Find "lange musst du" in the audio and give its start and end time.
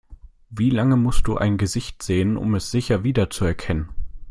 0.71-1.37